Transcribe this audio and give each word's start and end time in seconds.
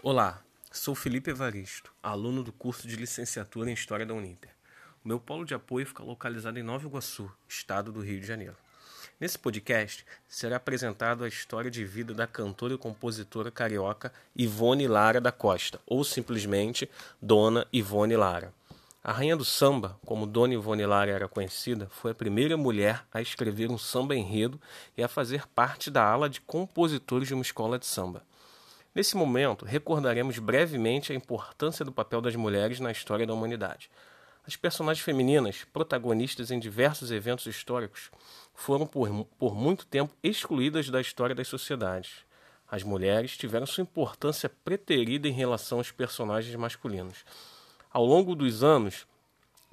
Olá, 0.00 0.40
sou 0.70 0.94
Felipe 0.94 1.30
Evaristo, 1.30 1.92
aluno 2.00 2.44
do 2.44 2.52
curso 2.52 2.86
de 2.86 2.94
licenciatura 2.94 3.68
em 3.68 3.74
História 3.74 4.06
da 4.06 4.14
Uninter. 4.14 4.52
O 5.04 5.08
meu 5.08 5.18
polo 5.18 5.44
de 5.44 5.54
apoio 5.54 5.84
fica 5.84 6.04
localizado 6.04 6.56
em 6.56 6.62
Nova 6.62 6.86
Iguaçu, 6.86 7.28
estado 7.48 7.90
do 7.90 8.00
Rio 8.00 8.20
de 8.20 8.26
Janeiro. 8.26 8.54
Nesse 9.18 9.36
podcast 9.36 10.06
será 10.28 10.54
apresentado 10.54 11.24
a 11.24 11.28
história 11.28 11.68
de 11.68 11.84
vida 11.84 12.14
da 12.14 12.28
cantora 12.28 12.74
e 12.74 12.78
compositora 12.78 13.50
carioca 13.50 14.12
Ivone 14.36 14.86
Lara 14.86 15.20
da 15.20 15.32
Costa, 15.32 15.80
ou 15.84 16.04
simplesmente 16.04 16.88
Dona 17.20 17.66
Ivone 17.72 18.14
Lara. 18.14 18.54
A 19.02 19.10
rainha 19.10 19.36
do 19.36 19.44
samba, 19.44 19.98
como 20.06 20.28
Dona 20.28 20.54
Ivone 20.54 20.86
Lara 20.86 21.10
era 21.10 21.26
conhecida, 21.26 21.88
foi 21.90 22.12
a 22.12 22.14
primeira 22.14 22.56
mulher 22.56 23.04
a 23.12 23.20
escrever 23.20 23.68
um 23.68 23.76
samba 23.76 24.14
enredo 24.14 24.60
e 24.96 25.02
a 25.02 25.08
fazer 25.08 25.44
parte 25.48 25.90
da 25.90 26.04
ala 26.04 26.30
de 26.30 26.40
compositores 26.40 27.26
de 27.26 27.34
uma 27.34 27.42
escola 27.42 27.80
de 27.80 27.86
samba. 27.86 28.22
Nesse 28.98 29.16
momento, 29.16 29.64
recordaremos 29.64 30.40
brevemente 30.40 31.12
a 31.12 31.14
importância 31.14 31.84
do 31.84 31.92
papel 31.92 32.20
das 32.20 32.34
mulheres 32.34 32.80
na 32.80 32.90
história 32.90 33.24
da 33.24 33.32
humanidade. 33.32 33.88
As 34.44 34.56
personagens 34.56 35.04
femininas, 35.04 35.64
protagonistas 35.72 36.50
em 36.50 36.58
diversos 36.58 37.12
eventos 37.12 37.46
históricos, 37.46 38.10
foram 38.52 38.88
por, 38.88 39.08
por 39.38 39.54
muito 39.54 39.86
tempo 39.86 40.12
excluídas 40.20 40.90
da 40.90 41.00
história 41.00 41.32
das 41.32 41.46
sociedades. 41.46 42.24
As 42.68 42.82
mulheres 42.82 43.36
tiveram 43.36 43.66
sua 43.66 43.82
importância 43.82 44.48
preterida 44.64 45.28
em 45.28 45.32
relação 45.32 45.78
aos 45.78 45.92
personagens 45.92 46.56
masculinos. 46.56 47.24
Ao 47.92 48.04
longo 48.04 48.34
dos 48.34 48.64
anos, 48.64 49.06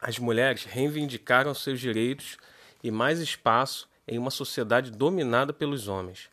as 0.00 0.16
mulheres 0.20 0.62
reivindicaram 0.62 1.52
seus 1.54 1.80
direitos 1.80 2.36
e 2.84 2.90
mais 2.92 3.18
espaço 3.18 3.88
em 4.06 4.16
uma 4.16 4.30
sociedade 4.30 4.92
dominada 4.92 5.52
pelos 5.52 5.88
homens 5.88 6.30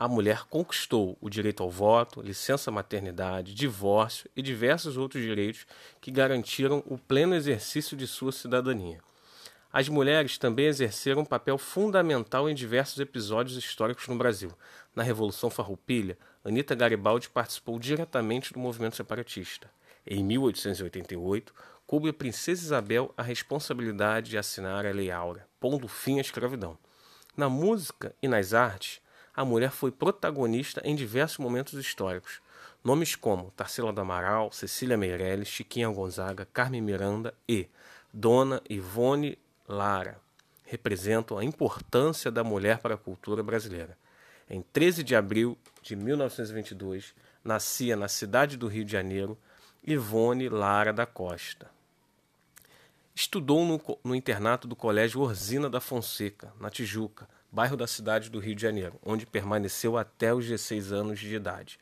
a 0.00 0.06
mulher 0.06 0.44
conquistou 0.48 1.18
o 1.20 1.28
direito 1.28 1.60
ao 1.60 1.68
voto, 1.68 2.22
licença 2.22 2.70
maternidade, 2.70 3.52
divórcio 3.52 4.30
e 4.36 4.40
diversos 4.40 4.96
outros 4.96 5.20
direitos 5.20 5.66
que 6.00 6.12
garantiram 6.12 6.84
o 6.86 6.96
pleno 6.96 7.34
exercício 7.34 7.96
de 7.96 8.06
sua 8.06 8.30
cidadania. 8.30 9.00
As 9.72 9.88
mulheres 9.88 10.38
também 10.38 10.66
exerceram 10.66 11.22
um 11.22 11.24
papel 11.24 11.58
fundamental 11.58 12.48
em 12.48 12.54
diversos 12.54 13.00
episódios 13.00 13.56
históricos 13.56 14.06
no 14.06 14.16
Brasil. 14.16 14.52
Na 14.94 15.02
Revolução 15.02 15.50
Farroupilha, 15.50 16.16
Anita 16.44 16.76
Garibaldi 16.76 17.28
participou 17.28 17.76
diretamente 17.76 18.52
do 18.52 18.60
movimento 18.60 18.94
separatista. 18.94 19.68
Em 20.06 20.22
1888, 20.22 21.52
coube 21.84 22.08
a 22.08 22.12
Princesa 22.12 22.62
Isabel 22.62 23.12
a 23.16 23.22
responsabilidade 23.24 24.30
de 24.30 24.38
assinar 24.38 24.86
a 24.86 24.92
Lei 24.92 25.10
Áurea, 25.10 25.44
pondo 25.58 25.88
fim 25.88 26.18
à 26.18 26.20
escravidão. 26.20 26.78
Na 27.36 27.48
música 27.48 28.14
e 28.22 28.28
nas 28.28 28.54
artes, 28.54 29.00
a 29.38 29.44
mulher 29.44 29.70
foi 29.70 29.92
protagonista 29.92 30.82
em 30.84 30.96
diversos 30.96 31.38
momentos 31.38 31.74
históricos. 31.74 32.40
Nomes 32.82 33.14
como 33.14 33.52
Tarsila 33.52 33.92
do 33.92 34.00
Amaral, 34.00 34.50
Cecília 34.50 34.96
Meirelles, 34.96 35.46
Chiquinha 35.46 35.88
Gonzaga, 35.88 36.44
Carmen 36.52 36.82
Miranda 36.82 37.32
e 37.48 37.68
Dona 38.12 38.60
Ivone 38.68 39.38
Lara 39.68 40.20
representam 40.64 41.38
a 41.38 41.44
importância 41.44 42.32
da 42.32 42.42
mulher 42.42 42.78
para 42.78 42.96
a 42.96 42.98
cultura 42.98 43.40
brasileira. 43.40 43.96
Em 44.50 44.60
13 44.60 45.04
de 45.04 45.14
abril 45.14 45.56
de 45.82 45.94
1922, 45.94 47.14
nascia 47.44 47.94
na 47.94 48.08
cidade 48.08 48.56
do 48.56 48.66
Rio 48.66 48.84
de 48.84 48.90
Janeiro 48.90 49.38
Ivone 49.86 50.48
Lara 50.48 50.92
da 50.92 51.06
Costa. 51.06 51.70
Estudou 53.14 53.64
no, 53.64 53.80
no 54.02 54.16
internato 54.16 54.66
do 54.66 54.74
Colégio 54.74 55.20
Orzina 55.20 55.70
da 55.70 55.80
Fonseca, 55.80 56.52
na 56.58 56.70
Tijuca, 56.70 57.28
bairro 57.50 57.76
da 57.76 57.86
cidade 57.86 58.30
do 58.30 58.38
Rio 58.38 58.54
de 58.54 58.62
Janeiro, 58.62 58.98
onde 59.04 59.26
permaneceu 59.26 59.96
até 59.96 60.32
os 60.32 60.46
16 60.46 60.92
anos 60.92 61.18
de 61.18 61.34
idade. 61.34 61.78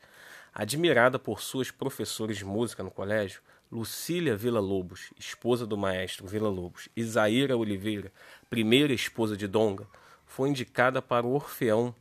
Admirada 0.53 1.19
por 1.19 1.41
suas 1.41 1.69
professores 1.71 2.37
de 2.37 2.45
música 2.45 2.83
no 2.83 2.91
colégio, 2.91 3.41
Lucília 3.71 4.35
Villa-Lobos, 4.35 5.11
esposa 5.19 5.67
do 5.67 5.77
maestro 5.77 6.25
Villa-Lobos, 6.25 6.87
e 6.95 7.03
Zaira 7.03 7.57
Oliveira, 7.57 8.11
primeira 8.49 8.93
esposa 8.93 9.35
de 9.35 9.45
Donga, 9.45 9.85
foi 10.25 10.49
indicada 10.49 11.01
para 11.01 11.27
o 11.27 11.33
Orfeão 11.33 11.93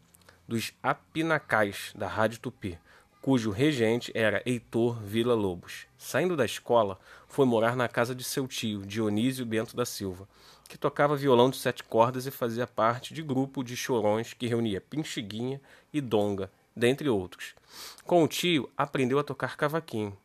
dos 0.46 0.72
Apinacais, 0.82 1.92
da 1.96 2.06
Rádio 2.06 2.38
Tupi, 2.38 2.78
cujo 3.26 3.50
regente 3.50 4.12
era 4.14 4.40
Heitor 4.46 5.02
Villa-Lobos. 5.02 5.88
Saindo 5.98 6.36
da 6.36 6.44
escola, 6.44 6.96
foi 7.26 7.44
morar 7.44 7.74
na 7.74 7.88
casa 7.88 8.14
de 8.14 8.22
seu 8.22 8.46
tio, 8.46 8.86
Dionísio 8.86 9.44
Bento 9.44 9.74
da 9.74 9.84
Silva, 9.84 10.28
que 10.68 10.78
tocava 10.78 11.16
violão 11.16 11.50
de 11.50 11.56
sete 11.56 11.82
cordas 11.82 12.28
e 12.28 12.30
fazia 12.30 12.68
parte 12.68 13.12
de 13.12 13.24
grupo 13.24 13.64
de 13.64 13.76
chorões 13.76 14.32
que 14.32 14.46
reunia 14.46 14.80
Pinchiguinha 14.80 15.60
e 15.92 16.00
Donga, 16.00 16.52
dentre 16.76 17.08
outros. 17.08 17.56
Com 18.04 18.22
o 18.22 18.28
tio, 18.28 18.70
aprendeu 18.76 19.18
a 19.18 19.24
tocar 19.24 19.56
cavaquinho. 19.56 20.16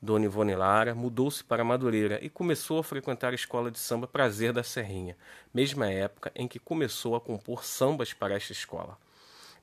Dona 0.00 0.26
Ivone 0.26 0.54
Lara 0.54 0.94
mudou-se 0.94 1.42
para 1.42 1.64
Madureira 1.64 2.24
e 2.24 2.30
começou 2.30 2.78
a 2.78 2.84
frequentar 2.84 3.32
a 3.32 3.34
escola 3.34 3.72
de 3.72 3.78
samba 3.80 4.06
Prazer 4.06 4.52
da 4.52 4.62
Serrinha, 4.62 5.16
mesma 5.52 5.90
época 5.90 6.30
em 6.32 6.46
que 6.46 6.60
começou 6.60 7.16
a 7.16 7.20
compor 7.20 7.64
sambas 7.64 8.12
para 8.12 8.36
esta 8.36 8.52
escola. 8.52 8.96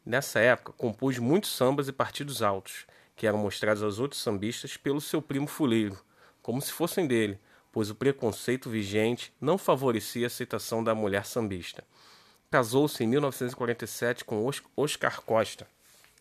Nessa 0.06 0.40
época, 0.40 0.74
compôs 0.74 1.18
muitos 1.18 1.56
sambas 1.56 1.88
e 1.88 1.94
partidos 1.94 2.42
altos, 2.42 2.86
que 3.16 3.26
eram 3.26 3.38
mostrados 3.38 3.82
aos 3.82 4.00
outros 4.00 4.22
sambistas 4.22 4.76
pelo 4.76 5.00
seu 5.00 5.22
primo 5.22 5.48
fuleiro, 5.48 5.98
como 6.42 6.62
se 6.62 6.74
fossem 6.74 7.08
dele, 7.08 7.40
pois 7.72 7.90
o 7.90 7.96
preconceito 7.96 8.70
vigente 8.70 9.34
não 9.40 9.58
favorecia 9.58 10.26
a 10.26 10.28
aceitação 10.28 10.84
da 10.84 10.94
mulher 10.94 11.26
sambista. 11.26 11.86
Casou-se 12.52 13.02
em 13.02 13.08
1947 13.08 14.26
com 14.26 14.46
Oscar 14.76 15.22
Costa, 15.22 15.66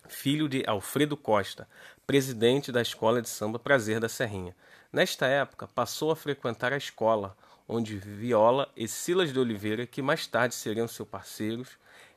filho 0.09 0.49
de 0.49 0.63
Alfredo 0.67 1.17
Costa, 1.17 1.69
presidente 2.07 2.71
da 2.71 2.81
Escola 2.81 3.21
de 3.21 3.29
Samba 3.29 3.59
Prazer 3.59 3.99
da 3.99 4.09
Serrinha. 4.09 4.55
Nesta 4.93 5.27
época, 5.27 5.67
passou 5.67 6.13
a 6.13 6.17
frequentar 6.17 6.73
a 6.73 6.77
escola, 6.77 7.37
onde 7.69 7.97
Viola 7.97 8.71
e 8.77 8.87
Silas 8.87 9.33
de 9.33 9.41
Oliveira, 9.41 9.87
que 9.87 10.01
mais 10.01 10.27
tarde 10.27 10.55
seriam 10.55 10.87
seus 10.87 11.09
parceiros 11.09 11.71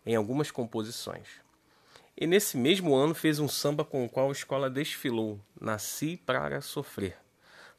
em 0.05 0.15
algumas 0.15 0.51
composições. 0.51 1.44
E 2.17 2.25
nesse 2.25 2.55
mesmo 2.55 2.95
ano 2.95 3.13
fez 3.13 3.39
um 3.39 3.47
samba 3.49 3.83
com 3.83 4.05
o 4.05 4.09
qual 4.09 4.29
a 4.29 4.31
escola 4.31 4.69
desfilou, 4.69 5.37
Nasci 5.59 6.15
para 6.15 6.61
Sofrer. 6.61 7.17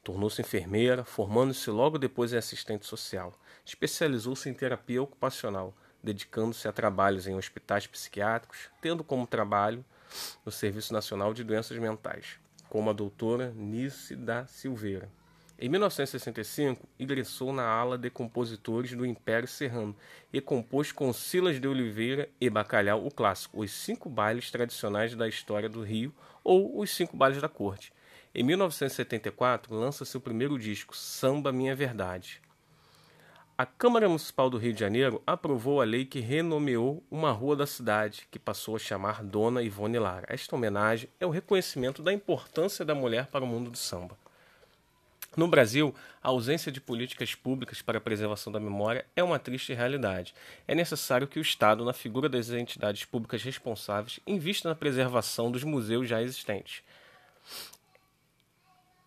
Tornou-se 0.05 0.43
enfermeira, 0.43 1.05
formando-se 1.05 1.71
logo 1.71 1.97
depois 1.97 2.35
em 2.35 2.37
assistente 2.37 2.85
social. 2.85 3.33
Especializou-se 3.65 4.47
em 4.47 4.53
terapia 4.53 5.03
ocupacional, 5.03 5.75
dedicando-se 6.03 6.69
a 6.69 6.73
trabalhos 6.73 7.27
em 7.27 7.35
hospitais 7.35 7.87
psiquiátricos, 7.87 8.69
tendo 8.83 9.03
como 9.03 9.27
trabalho 9.27 9.83
no 10.45 10.53
Serviço 10.53 10.93
Nacional 10.93 11.33
de 11.33 11.43
Doenças 11.43 11.79
Mentais, 11.79 12.39
como 12.69 12.91
a 12.91 12.93
doutora 12.93 13.55
Nice 13.57 14.15
da 14.15 14.47
Silveira. 14.47 15.11
Em 15.59 15.69
1965, 15.69 16.87
ingressou 16.99 17.53
na 17.53 17.65
ala 17.65 17.97
de 17.97 18.11
compositores 18.11 18.93
do 18.93 19.07
Império 19.07 19.49
Serrano 19.49 19.97
e 20.33 20.41
compôs 20.41 20.93
com 20.93 21.13
Silas 21.13 21.61
de 21.61 21.67
Oliveira 21.67 22.29
e 22.41 22.51
Bacalhau 22.51 23.07
o 23.07 23.11
clássico 23.11 23.63
Os 23.63 23.71
Cinco 23.71 24.09
Bailes 24.09 24.51
Tradicionais 24.51 25.15
da 25.15 25.27
História 25.27 25.69
do 25.69 25.83
Rio 25.83 26.15
ou 26.45 26.79
Os 26.79 26.91
Cinco 26.91 27.17
Bailes 27.17 27.41
da 27.41 27.49
Corte, 27.49 27.93
em 28.39 28.43
1974, 28.43 29.75
lança 29.75 30.05
seu 30.05 30.21
primeiro 30.21 30.59
disco, 30.59 30.95
Samba 30.95 31.51
Minha 31.51 31.75
Verdade. 31.75 32.43
A 33.57 33.65
Câmara 33.65 34.07
Municipal 34.07 34.51
do 34.51 34.59
Rio 34.59 34.75
de 34.75 34.81
Janeiro 34.81 35.23
aprovou 35.27 35.81
a 35.81 35.87
lei 35.87 36.05
que 36.05 36.21
renomeou 36.21 37.03
uma 37.11 37.33
rua 37.33 37.57
da 37.57 37.67
cidade, 37.67 38.29
que 38.31 38.39
passou 38.39 38.77
a 38.77 38.79
chamar 38.79 39.25
Dona 39.25 39.63
Ivone 39.63 39.99
Lara. 39.99 40.27
Esta 40.29 40.55
homenagem 40.55 41.09
é 41.19 41.25
o 41.25 41.31
reconhecimento 41.31 42.03
da 42.03 42.13
importância 42.13 42.85
da 42.85 42.95
mulher 42.95 43.29
para 43.29 43.43
o 43.43 43.49
mundo 43.49 43.71
do 43.71 43.79
samba. 43.79 44.19
No 45.37 45.47
Brasil, 45.47 45.95
a 46.23 46.29
ausência 46.29 46.73
de 46.73 46.81
políticas 46.81 47.35
públicas 47.35 47.83
para 47.83 47.99
a 47.99 48.01
preservação 48.01 48.51
da 48.51 48.59
memória 48.59 49.05
é 49.15 49.23
uma 49.23 49.39
triste 49.39 49.75
realidade. 49.75 50.35
É 50.67 50.75
necessário 50.75 51.29
que 51.29 51.39
o 51.39 51.43
Estado, 51.43 51.85
na 51.85 51.93
figura 51.93 52.27
das 52.27 52.49
entidades 52.49 53.05
públicas 53.05 53.43
responsáveis, 53.43 54.19
invista 54.27 54.67
na 54.67 54.75
preservação 54.75 55.53
dos 55.53 55.63
museus 55.63 56.09
já 56.09 56.23
existentes. 56.23 56.83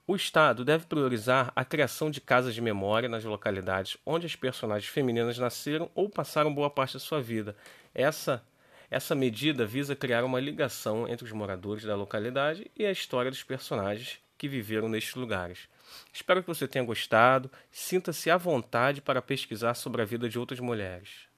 O 0.06 0.16
Estado 0.16 0.64
deve 0.64 0.86
priorizar 0.86 1.52
a 1.56 1.66
criação 1.66 2.12
de 2.12 2.22
casas 2.22 2.54
de 2.54 2.62
memória 2.62 3.10
nas 3.10 3.24
localidades 3.24 3.98
onde 4.06 4.28
as 4.28 4.36
personagens 4.36 4.92
femininas 4.92 5.40
nasceram 5.40 5.90
ou 5.96 6.08
passaram 6.08 6.54
boa 6.54 6.70
parte 6.70 6.94
da 6.94 7.00
sua 7.00 7.22
vida. 7.22 7.56
Essa, 7.94 8.44
essa 8.92 9.16
medida 9.16 9.66
visa 9.66 9.96
criar 9.96 10.24
uma 10.24 10.40
ligação 10.40 11.08
entre 11.08 11.26
os 11.26 11.32
moradores 11.32 11.86
da 11.86 11.96
localidade 11.96 12.70
e 12.78 12.86
a 12.86 12.92
história 12.92 13.32
dos 13.32 13.44
personagens 13.44 14.20
que 14.40 14.48
viveram 14.48 14.90
nestes 14.90 15.14
lugares. 15.14 15.70
Espero 16.12 16.42
que 16.42 16.48
você 16.48 16.68
tenha 16.68 16.84
gostado. 16.84 17.52
Sinta-se 17.70 18.32
à 18.32 18.38
vontade 18.38 19.02
para 19.02 19.22
pesquisar 19.22 19.76
sobre 19.76 20.02
a 20.02 20.06
vida 20.06 20.28
de 20.28 20.40
outras 20.40 20.60
mulheres. 20.60 21.30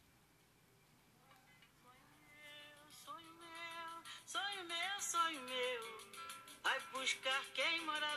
buscar 6.94 7.44
quem 7.56 7.84
mora 7.84 8.06
longe. 8.06 8.12